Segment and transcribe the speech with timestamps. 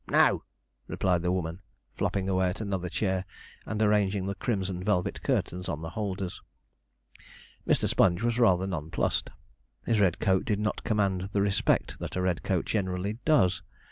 [0.09, 0.43] 'No,'
[0.87, 1.61] replied the woman,
[1.93, 3.23] flopping away at another chair,
[3.67, 6.41] and arranging the crimson velvet curtains on the holders.
[7.67, 7.87] Mr.
[7.87, 9.29] Sponge was rather nonplussed.
[9.85, 13.61] His red coat did not command the respect that a red coat generally does.